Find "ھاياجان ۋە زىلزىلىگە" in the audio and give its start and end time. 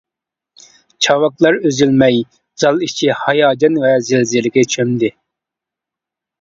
3.21-4.67